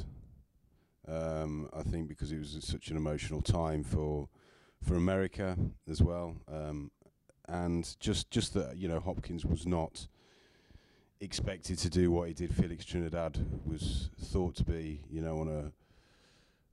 [1.07, 4.29] Um, I think because it was such an emotional time for
[4.81, 5.57] for America
[5.89, 6.91] as well, um,
[7.47, 10.07] and just just that you know Hopkins was not
[11.21, 12.53] expected to do what he did.
[12.53, 15.71] Felix Trinidad was thought to be, you know, on a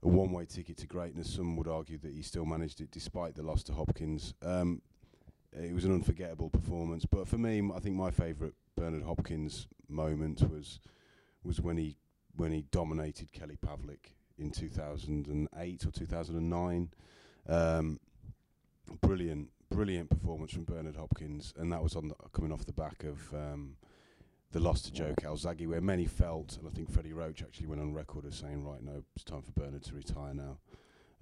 [0.03, 1.33] a one-way ticket to greatness.
[1.33, 4.35] Some would argue that he still managed it despite the loss to Hopkins.
[4.43, 4.81] Um,
[5.51, 9.67] it was an unforgettable performance, but for me, m- I think my favourite Bernard Hopkins
[9.89, 10.79] moment was
[11.43, 11.97] was when he
[12.35, 16.89] when he dominated Kelly Pavlik in 2008 or 2009.
[17.49, 17.99] Um,
[19.01, 23.03] brilliant, brilliant performance from Bernard Hopkins, and that was on the, coming off the back
[23.03, 23.77] of um,
[24.51, 27.81] the loss to Joe Calzaghe, where many felt, and I think Freddie Roach actually went
[27.81, 30.57] on record as saying, "Right, no, it's time for Bernard to retire now."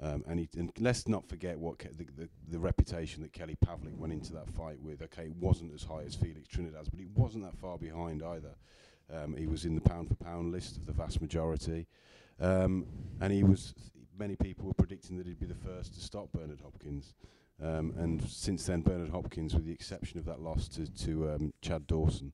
[0.02, 3.56] Um, and, he, and let's not forget what Ke- the, the the reputation that Kelly
[3.66, 5.02] Pavlik went into that fight with.
[5.02, 8.56] Okay, it wasn't as high as Felix Trinidad's, but he wasn't that far behind either.
[9.14, 11.88] Um, he was in the pound for pound list of the vast majority,
[12.40, 12.86] um,
[13.22, 13.74] and he was.
[14.18, 17.16] Many people were predicting that he'd be the first to stop Bernard Hopkins,
[17.62, 21.54] um, and since then, Bernard Hopkins, with the exception of that loss to to um,
[21.62, 22.32] Chad Dawson,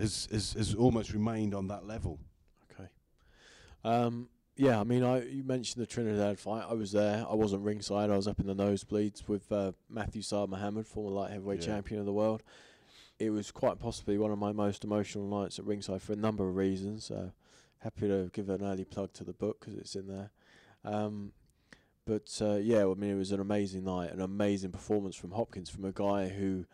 [0.00, 2.18] has, has has almost remained on that level.
[2.72, 2.88] Okay.
[3.84, 6.64] Um, yeah, I mean, I you mentioned the Trinidad fight.
[6.68, 7.24] I was there.
[7.28, 8.10] I wasn't ringside.
[8.10, 11.66] I was up in the nosebleeds with uh, Matthew Saad Muhammad, former light heavyweight Yeah.
[11.66, 12.42] champion of the world.
[13.18, 16.48] It was quite possibly one of my most emotional nights at ringside for a number
[16.48, 17.04] of reasons.
[17.04, 17.32] So
[17.78, 20.30] happy to give an early plug to the book 'cause it's in there.
[20.84, 21.32] Um,
[22.06, 25.70] but uh, yeah, I mean, it was an amazing night, an amazing performance from Hopkins,
[25.70, 26.64] from a guy who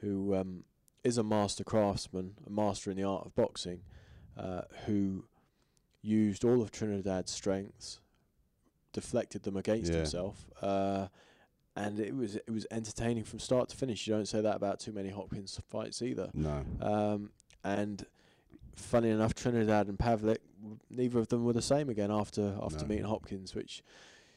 [0.00, 0.64] who um,
[1.06, 3.80] is a master craftsman, a master in the art of boxing,
[4.36, 5.24] uh, who
[6.02, 8.00] used all of Trinidad's strengths,
[8.92, 9.98] deflected them against Yeah.
[9.98, 11.08] himself, uh,
[11.76, 14.06] and it was it was entertaining from start to finish.
[14.06, 16.30] You don't say that about too many Hopkins fights either.
[16.34, 17.30] No, Um,
[17.62, 18.04] and
[18.74, 22.82] funny enough, Trinidad and Pavlik, w- neither of them were the same again after after
[22.84, 22.88] No.
[22.88, 23.82] meeting Hopkins, which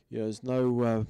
[0.09, 1.03] you know, there's no uh,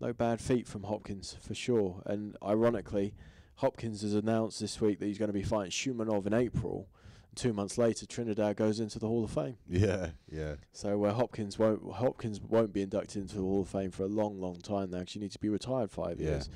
[0.00, 2.02] no bad feat from Hopkins for sure.
[2.06, 3.14] And ironically,
[3.58, 6.88] Hopkins has announced this week that he's going to be fighting Shumenov in April.
[7.34, 9.56] Two months later, Trinidad goes into the Hall of Fame.
[9.68, 10.54] Yeah, yeah.
[10.72, 14.08] So uh, Hopkins won't Hopkins won't be inducted into the Hall of Fame for a
[14.08, 15.00] long, long time now.
[15.00, 16.30] Because you need to be retired five Yeah.
[16.30, 16.48] years.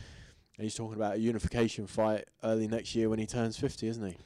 [0.57, 4.05] And he's talking about a unification fight early next year when he turns fifty, isn't
[4.07, 4.17] he?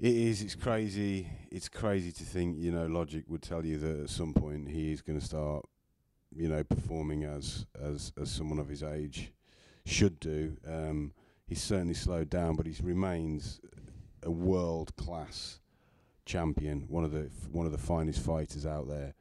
[0.00, 0.42] It is.
[0.42, 1.28] It's crazy.
[1.50, 2.58] It's crazy to think.
[2.58, 5.64] You know, logic would tell you that at some point he is going to start,
[6.34, 9.32] you know, performing as as as someone of his age
[9.84, 10.56] should do.
[10.66, 11.12] Um,
[11.50, 13.60] he's certainly slowed down, but he remains
[14.22, 15.58] a world class
[16.24, 16.82] champion.
[16.88, 19.14] One of the f- one of the finest fighters out there.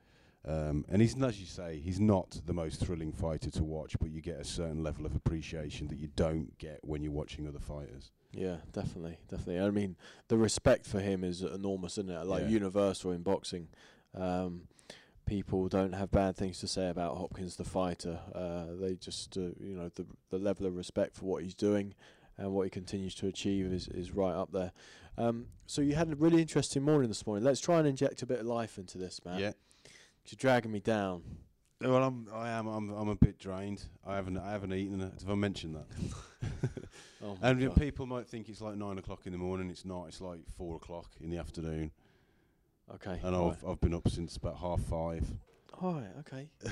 [0.46, 4.10] Um, and he's, as you say, he's not the most thrilling fighter to watch, but
[4.10, 7.60] you get a certain level of appreciation that you don't get when you're watching other
[7.60, 8.12] fighters.
[8.32, 9.60] Yeah, definitely, definitely.
[9.60, 9.98] I mean,
[10.30, 12.26] the respect for him is enormous, isn't it?
[12.26, 12.50] Like Yeah.
[12.50, 13.68] universal in boxing.
[14.16, 14.68] Um,
[15.26, 18.20] people don't have bad things to say about Hopkins, the fighter.
[18.34, 21.94] Uh, they just, uh, you know, the the level of respect for what he's doing
[22.40, 24.72] and what he continues to achieve is is right up there.
[25.18, 27.44] Um, so you had a really interesting morning this morning.
[27.44, 29.40] Let's try and inject a bit of life into this, man.
[29.40, 29.52] Yeah.
[30.26, 31.24] You're dragging me down.
[31.82, 33.84] Well, I'm, I am, I'm, I'm a bit drained.
[34.06, 35.00] I haven't, I haven't eaten.
[35.00, 35.86] Have I mentioned that?
[37.22, 37.76] Oh and God.
[37.76, 39.70] people might think it's like nine o'clock in the morning.
[39.70, 40.06] It's not.
[40.08, 41.92] It's like four o'clock in the afternoon.
[42.96, 43.20] okay.
[43.24, 43.36] And.
[43.36, 45.26] I've, I've been up since about half five.
[45.82, 46.50] All right, okay.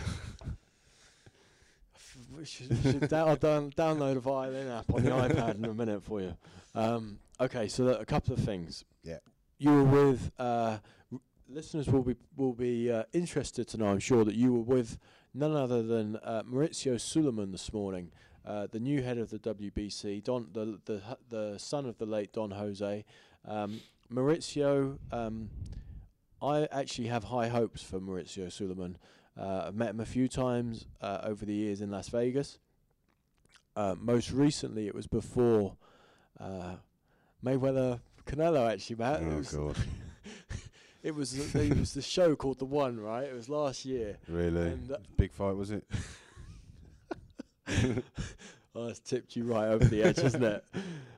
[2.36, 5.66] We should, we should down, I'll down, download a violin app on the iPad in
[5.66, 6.36] a minute for you.
[6.76, 8.84] Um, okay, so a couple of things.
[9.04, 9.18] Yeah.
[9.60, 10.78] You were with uh,
[11.12, 13.88] r- listeners will be will be uh, interested to know.
[13.88, 14.98] I'm sure that you were with
[15.34, 18.12] none other than uh, Mauricio Sulaiman this morning,
[18.46, 22.34] uh, the new head of the WBC, Don the the the son of the late
[22.34, 23.06] Don Jose.
[23.48, 25.50] Um, Mauricio, um,
[26.42, 28.98] I actually have high hopes for Mauricio Sulaiman.
[29.40, 32.58] Uh, I've met him a few times uh, over the years in Las Vegas.
[33.76, 35.76] Uh, most recently, it was before
[36.40, 36.76] uh,
[37.46, 38.72] Mayweather Canelo.
[38.72, 39.22] Actually, Matt.
[39.22, 39.76] it oh was, God,
[41.04, 43.26] it was the- it was the show called The One, right?
[43.26, 44.18] It was last year.
[44.28, 44.70] really?
[44.72, 45.84] And, uh, Big fight was it?
[48.76, 50.64] Oh, that's tipped you right over the edge, isn't it?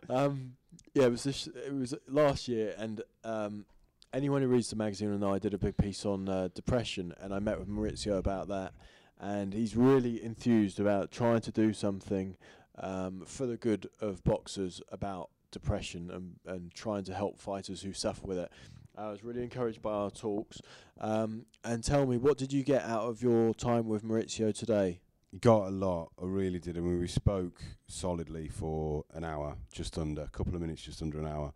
[0.09, 0.53] Um,
[0.95, 3.65] yeah, it was this, it was last year, and um,
[4.13, 7.33] anyone who reads the magazine and I did a big piece on uh, depression, and
[7.33, 8.73] I met with Mauricio about that,
[9.19, 12.35] and he's really enthused about trying to do something
[12.77, 17.93] um, for the good of boxers about depression and, and trying to help fighters who
[17.93, 18.51] suffer with it.
[18.97, 20.61] I was really encouraged by our talks.
[20.99, 24.99] Um, and tell me, what did you get out of your time with Mauricio today?
[25.39, 26.11] Got a lot.
[26.21, 26.77] I really did.
[26.77, 31.01] I mean, we spoke solidly for an hour, just under, a couple of minutes, just
[31.01, 31.53] under an hour.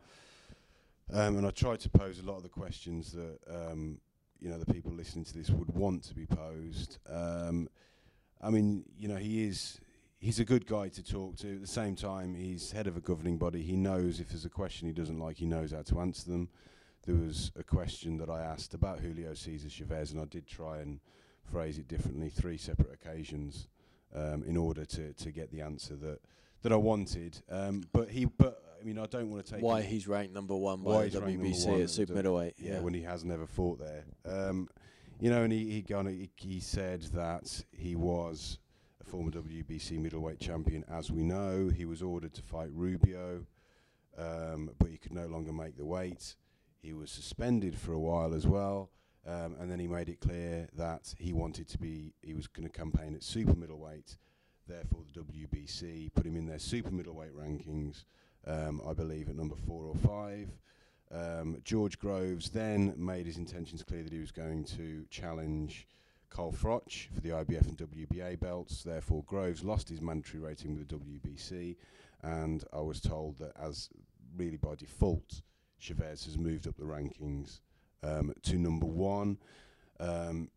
[1.13, 3.99] Um, and I tried to pose a lot of the questions that um,
[4.39, 6.97] you know the people listening to this would want to be posed.
[7.07, 7.69] Um,
[8.41, 9.79] I mean, you know, he is
[10.17, 11.53] he's a good guy to talk to.
[11.53, 13.61] At the same time, he's head of a governing body.
[13.61, 16.49] He knows if there's a question he doesn't like, he knows how to answer them.
[17.05, 20.79] There was a question that I asked about Julio Cesar Chavez, and I did try
[20.79, 20.99] and
[21.43, 23.67] phrase it differently, three separate occasions,
[24.15, 26.21] um, in order to, to get the answer that,
[26.63, 27.41] that I wanted.
[27.51, 30.55] Um, but he, but I mean, I don't want to take why he's ranked number
[30.55, 32.55] one Why by the WBC at super middleweight.
[32.57, 34.03] yeah, Yeah, when he has never fought there.
[34.25, 34.67] Um,
[35.21, 38.59] you know, and he he, he he said that he was
[38.99, 41.69] a former WBC middleweight champion, as we know.
[41.69, 43.45] He was ordered to fight Rubio,
[44.17, 46.35] um, but he could no longer make the weight.
[46.81, 48.89] He was suspended for a while as well,
[49.25, 52.13] um, and then he made it clear that he wanted to be.
[52.21, 54.17] He was going to campaign at super middleweight.
[54.67, 58.03] Therefore, the WBC put him in their super middleweight rankings.
[58.45, 60.49] Um, I believe at number four or five.
[61.11, 65.87] Um, George Groves then made his intentions clear that he was going to challenge
[66.29, 68.83] Carl Froch for the IBF and WBA belts.
[68.83, 71.75] Therefore, Groves lost his mandatory rating with the WBC,
[72.23, 73.89] and I was told that as
[74.35, 75.41] really by default,
[75.77, 77.59] Chavez has moved up the rankings
[78.01, 79.37] um, to number one.
[79.99, 80.49] Um,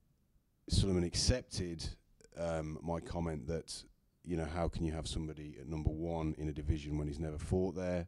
[0.69, 1.85] Sulaiman accepted
[2.39, 3.75] um, my comment that
[4.27, 7.21] you know how can you have somebody at number one in a division when he's
[7.21, 8.07] never fought there.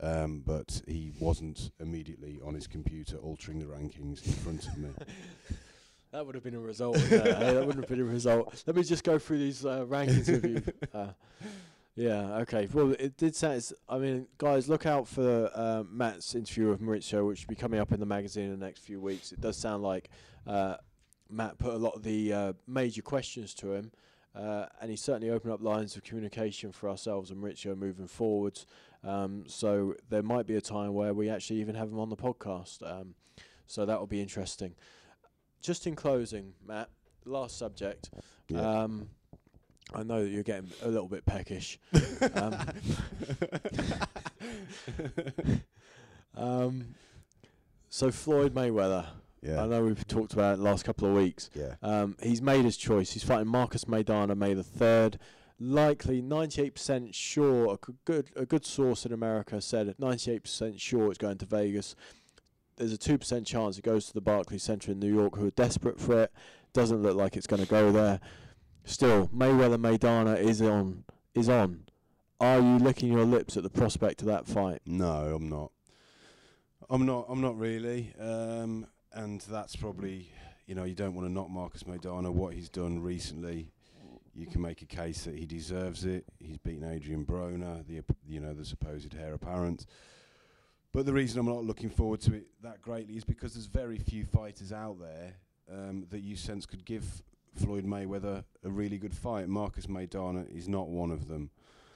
[0.00, 4.90] Um, but he wasn't immediately on his computer altering the rankings in front of me.
[6.12, 6.96] that would have been a result.
[6.96, 8.62] wouldn't that wouldn't have been a result.
[8.66, 10.62] Let me just go through these uh, rankings with you.
[10.94, 11.12] Uh,
[11.98, 12.68] yeah, okay.
[12.70, 16.82] Well, it did say, it's- I mean, guys, look out for uh, Matt's interview with
[16.82, 19.32] Mauricio, which will be coming up in the magazine in the next few weeks.
[19.32, 20.10] It does sound like
[20.46, 20.76] uh,
[21.30, 23.92] Matt put a lot of the uh, major questions to him,
[24.36, 28.66] uh, and he certainly opened up lines of communication for ourselves and Mauricio moving forwards.
[29.02, 32.16] Um, so there might be a time where we actually even have him on the
[32.16, 32.82] podcast.
[32.82, 33.14] Um,
[33.66, 34.74] so that will be interesting.
[35.62, 36.90] Just in closing, Matt,
[37.24, 38.10] last subject.
[38.48, 38.60] Yeah.
[38.60, 39.08] Um,
[39.94, 41.78] I know that you're getting a little bit peckish.
[42.34, 42.56] Um,
[46.36, 46.94] um,
[47.88, 49.06] so Floyd Mayweather.
[49.46, 49.62] Yeah.
[49.62, 51.50] I know we've talked about it the last couple of weeks.
[51.54, 51.74] Yeah.
[51.82, 53.12] Um, he's made his choice.
[53.12, 55.18] He's fighting Marcos Maidana May the third.
[55.58, 57.74] Likely, 98% sure.
[57.74, 61.94] A good a good source in America said 98% sure it's going to Vegas.
[62.76, 65.46] There's a two percent chance it goes to the Barclays Center in New York, who
[65.46, 66.32] are desperate for it.
[66.74, 68.20] Doesn't look like it's going to go there.
[68.84, 71.04] Still, Mayweather Maidana is on.
[71.34, 71.84] Is on.
[72.38, 74.82] Are you licking your lips at the prospect of that fight?
[74.84, 75.72] No, I'm not.
[76.90, 77.26] I'm not.
[77.30, 78.12] I'm not really.
[78.20, 80.30] Um, and that's probably,
[80.66, 82.30] you know, you don't want to knock Marcos Maidana.
[82.30, 83.72] What he's done recently,
[84.34, 86.24] you can make a case that he deserves it.
[86.38, 89.86] He's beaten Adrien Broner, the you know the supposed heir apparent.
[90.92, 93.98] But the reason I'm not looking forward to it that greatly is because there's very
[93.98, 95.34] few fighters out there
[95.72, 97.22] um, that you sense could give
[97.54, 99.48] Floyd Mayweather a really good fight.
[99.48, 101.50] Marcos Maidana is not one of them.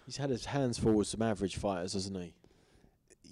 [0.07, 2.35] He's had his hands full with some average fighters, hasn't he?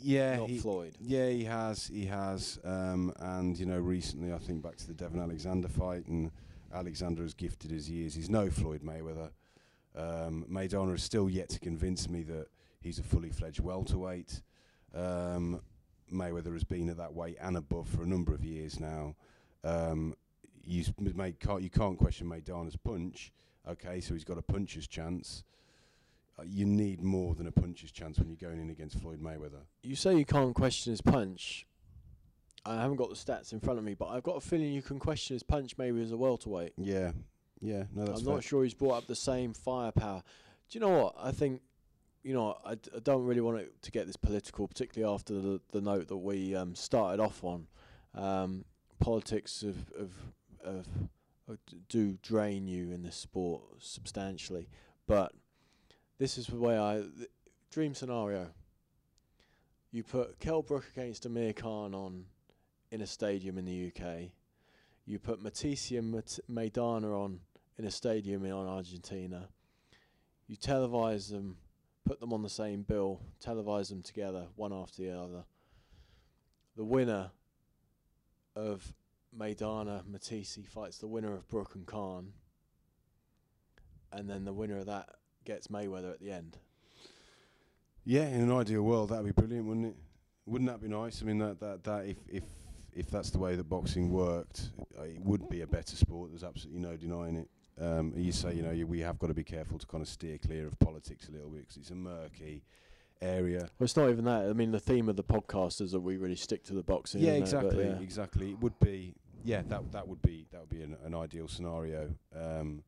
[0.00, 0.94] Yeah, Not he, Floyd.
[1.00, 1.86] Yeah, he has.
[1.86, 2.58] He has.
[2.64, 6.30] Um, and you know, recently I think back to the Devon Alexander fight, and
[6.72, 9.30] Alexander as gifted as he is, he's no Floyd Mayweather.
[9.96, 12.46] Um, Maidana is still yet to convince me that
[12.80, 14.40] he's a fully fledged welterweight.
[14.94, 15.60] Um,
[16.12, 19.16] Mayweather has been at that weight and above for a number of years now.
[19.64, 20.14] Um,
[20.64, 20.84] you
[21.40, 23.32] can't, you can't question Maidana's punch.
[23.68, 25.44] Okay, so he's got a puncher's chance.
[26.38, 29.62] Uh, you need more than a puncher's chance when you're going in against Floyd Mayweather.
[29.82, 31.66] You say you can't question his punch.
[32.64, 34.82] I haven't got the stats in front of me, but I've got a feeling you
[34.82, 36.74] can question his punch maybe as a welterweight.
[36.76, 37.12] Yeah,
[37.60, 38.34] yeah, no, that's I'm fair.
[38.34, 40.22] not sure he's brought up the same firepower.
[40.68, 41.14] Do you know what?
[41.18, 41.62] I think,
[42.22, 45.34] you know, I, d- I don't really want it to get this political, particularly after
[45.34, 47.66] the, the note that we um, started off on.
[48.14, 48.64] Um,
[49.00, 50.12] politics of, of,
[50.62, 50.86] of,
[51.48, 54.68] of do drain you in this sport substantially,
[55.06, 55.32] but
[56.18, 57.30] this is the way I th-
[57.70, 58.48] dream scenario.
[59.90, 62.24] You put Kell Brook against Amir Khan on
[62.90, 64.30] in a stadium in the UK.
[65.06, 67.40] You put Matthysse and Mat- Maidana on
[67.78, 69.48] in a stadium in Argentina.
[70.46, 71.56] You televise them,
[72.04, 75.44] put them on the same bill, televise them together, one after the other.
[76.76, 77.30] The winner
[78.56, 78.92] of
[79.36, 82.32] Maidana Matthysse fights the winner of Brook and Khan,
[84.12, 85.08] and then the winner of that
[85.48, 86.58] gets Mayweather at the end.
[88.04, 89.96] Yeah, in an ideal world, that'd be brilliant, wouldn't it?
[90.46, 91.20] Wouldn't that be nice?
[91.20, 92.44] I mean, that that that if if
[92.94, 96.30] if that's the way that boxing worked, uh, it would be a better sport.
[96.30, 97.48] There's absolutely no denying it.
[97.80, 100.08] Um, you say, you know, you, we have got to be careful to kind of
[100.08, 102.62] steer clear of politics a little bit because it's a murky
[103.22, 103.60] area.
[103.78, 104.46] Well, it's not even that.
[104.46, 107.20] I mean, the theme of the podcast is that we really stick to the boxing.
[107.20, 108.00] yeah, exactly, yeah.
[108.00, 108.50] exactly.
[108.50, 112.10] It would be, yeah, that that would be that would be an, an ideal scenario.
[112.34, 112.82] Um,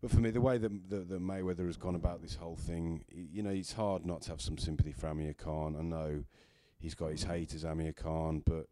[0.00, 3.04] but for me, the way that, that that Mayweather has gone about this whole thing,
[3.10, 5.76] you know, it's hard not to have some sympathy for Amir Khan.
[5.78, 6.24] I know
[6.78, 8.66] he's got his haters, Amir Khan, but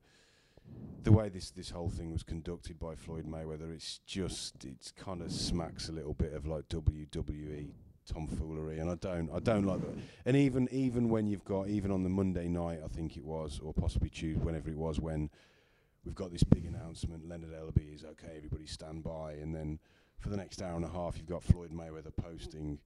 [1.03, 5.23] the way this this whole thing was conducted by Floyd Mayweather, it's just it's kind
[5.23, 7.69] of smacks a little bit of like WWE
[8.07, 9.99] tomfoolery, and I don't I don't like that.
[10.25, 13.61] And even even when you've got even on the Monday night, I think it was,
[13.63, 15.31] or possibly Tuesday, whenever it was, when
[16.05, 19.79] we've got this big announcement, Leonard Ellerbe is okay, everybody stand by, and then
[20.19, 22.79] for the next hour and a half, you've got Floyd Mayweather posting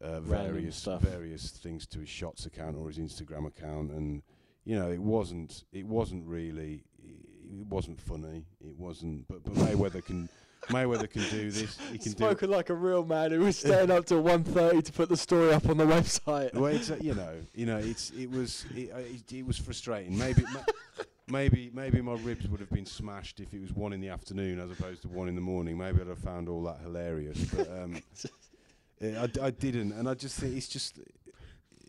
[0.00, 1.02] uh, various stuff.
[1.02, 4.22] various things to his Shots account or his Instagram account, and
[4.64, 8.44] you know it wasn't it wasn't really it wasn't funny.
[8.60, 10.28] It wasn't, but but Mayweather can
[10.68, 11.78] Mayweather can do this.
[11.92, 12.18] He can do.
[12.18, 15.52] Spoken like a real man who was staying up till 1.30 to put the story
[15.52, 16.52] up on the website.
[16.54, 19.56] Well, it's, uh, you know, you know, it's it was it, uh, it, it was
[19.58, 20.18] frustrating.
[20.18, 20.60] Maybe ma-
[21.28, 24.60] maybe maybe my ribs would have been smashed if it was one in the afternoon
[24.60, 25.76] as opposed to one in the morning.
[25.78, 27.44] Maybe I'd have found all that hilarious.
[27.46, 28.02] But um,
[29.00, 30.98] eh, I, d- I didn't, and I just think it's just.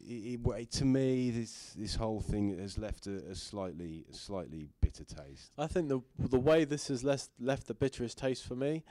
[0.09, 4.69] It, it, to me, this this whole thing has left a, a slightly a slightly
[4.81, 5.51] bitter taste.
[5.57, 8.83] I think the the way this has left left the bitterest taste for me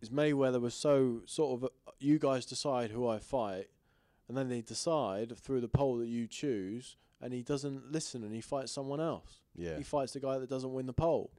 [0.00, 3.68] is Mayweather was so sort of uh, you guys decide who I fight,
[4.28, 8.34] and then they decide through the poll that you choose, and he doesn't listen and
[8.34, 9.40] he fights someone else.
[9.56, 11.30] Yeah, He fights the guy that doesn't win the poll.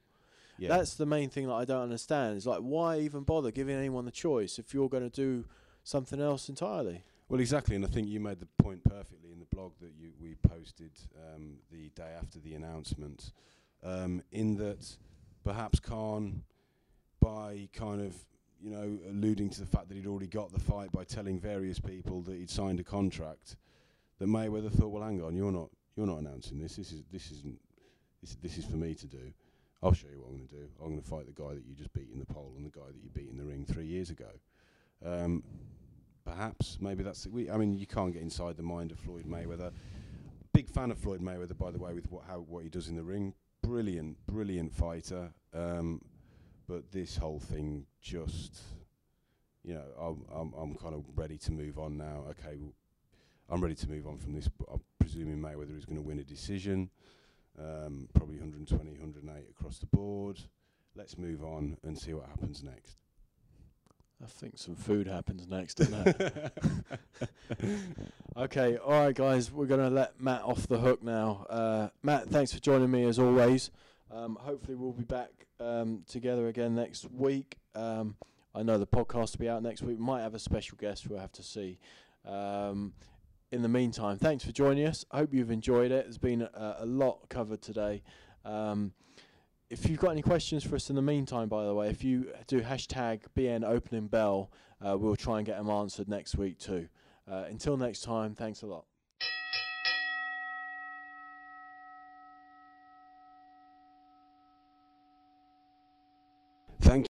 [0.57, 0.69] yeah.
[0.69, 2.37] That's the main thing that I don't understand.
[2.37, 5.45] Is like why even bother giving anyone the choice if you're going to do
[5.83, 7.03] something else entirely?
[7.29, 10.11] Well, exactly, and I think you made the point perfectly in the blog that you
[10.21, 10.91] we posted
[11.33, 13.31] um, the day after the announcement.
[13.83, 14.95] Um, in that,
[15.43, 16.43] perhaps Khan,
[17.19, 18.15] by kind of
[18.61, 21.79] you know alluding to the fact that he'd already got the fight by telling various
[21.79, 23.55] people that he'd signed a contract,
[24.23, 26.77] that Mayweather thought, well, hang on, you're not you're not announcing this.
[26.77, 27.59] This is this isn't
[28.21, 29.33] this this is for me to do.
[29.81, 30.67] I'll show you what I'm going to do.
[30.81, 32.69] I'm going to fight the guy that you just beat in the poll and the
[32.69, 34.29] guy that you beat in the ring three years ago.
[35.05, 35.43] Um,
[36.23, 37.27] perhaps maybe that's.
[37.27, 39.73] We, I mean, you can't get inside the mind of Floyd Mayweather.
[40.53, 42.95] Big fan of Floyd Mayweather, by the way, with what how what he does in
[42.95, 43.33] the ring.
[43.61, 45.33] Brilliant, brilliant fighter.
[45.53, 46.01] Um,
[46.65, 48.61] but this whole thing just,
[49.65, 52.23] you know, I'm I'm, I'm kind of ready to move on now.
[52.29, 52.57] Okay,
[53.49, 54.47] I'm ready to move on from this.
[54.47, 56.89] But I'm presuming Mayweather is going to win a decision,
[57.59, 60.39] um, probably 120, 108 across the board.
[60.95, 62.97] Let's move on and see what happens next.
[64.23, 66.53] I think some food happens next, doesn't it?
[68.37, 71.45] okay, all right, guys, we're going to let Matt off the hook now.
[71.49, 73.69] Uh, Matt, thanks for joining me as always.
[74.11, 75.29] Um, hopefully, we'll be back
[75.59, 77.57] um, together again next week.
[77.75, 78.15] Um,
[78.55, 79.97] I know the podcast will be out next week.
[79.97, 81.09] We might have a special guest.
[81.09, 81.79] We'll have to see.
[82.25, 82.93] Um,
[83.53, 85.05] in the meantime, thanks for joining us.
[85.11, 86.05] I hope you've enjoyed it.
[86.05, 88.01] There's been a, a lot covered today.
[88.43, 88.93] Um,
[89.69, 92.33] if you've got any questions for us in the meantime, by the way, if you
[92.47, 94.51] do hashtag BN opening bell,
[94.81, 96.89] uh, we'll try and get them answered next week too.
[97.31, 98.85] Uh, until next time, thanks a lot.